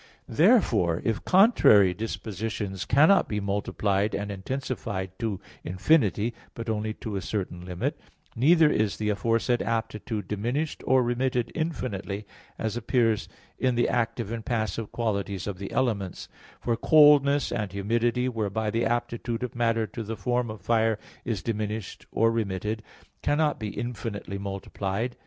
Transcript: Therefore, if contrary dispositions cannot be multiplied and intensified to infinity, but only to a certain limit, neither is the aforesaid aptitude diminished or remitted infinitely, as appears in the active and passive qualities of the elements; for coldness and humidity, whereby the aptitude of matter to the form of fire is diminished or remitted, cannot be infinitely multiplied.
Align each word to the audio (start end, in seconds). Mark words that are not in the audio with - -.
Therefore, 0.27 0.99
if 1.05 1.23
contrary 1.25 1.93
dispositions 1.93 2.85
cannot 2.85 3.29
be 3.29 3.39
multiplied 3.39 4.15
and 4.15 4.31
intensified 4.31 5.11
to 5.19 5.39
infinity, 5.63 6.33
but 6.55 6.71
only 6.71 6.95
to 6.95 7.17
a 7.17 7.21
certain 7.21 7.63
limit, 7.63 7.99
neither 8.35 8.67
is 8.67 8.97
the 8.97 9.09
aforesaid 9.09 9.61
aptitude 9.61 10.27
diminished 10.27 10.81
or 10.87 11.03
remitted 11.03 11.51
infinitely, 11.53 12.25
as 12.57 12.75
appears 12.75 13.29
in 13.59 13.75
the 13.75 13.87
active 13.87 14.31
and 14.31 14.43
passive 14.43 14.91
qualities 14.91 15.45
of 15.45 15.59
the 15.59 15.71
elements; 15.71 16.27
for 16.59 16.75
coldness 16.75 17.51
and 17.51 17.71
humidity, 17.71 18.27
whereby 18.27 18.71
the 18.71 18.85
aptitude 18.85 19.43
of 19.43 19.53
matter 19.53 19.85
to 19.85 20.01
the 20.01 20.17
form 20.17 20.49
of 20.49 20.61
fire 20.61 20.97
is 21.25 21.43
diminished 21.43 22.07
or 22.11 22.31
remitted, 22.31 22.81
cannot 23.21 23.59
be 23.59 23.67
infinitely 23.67 24.39
multiplied. 24.39 25.15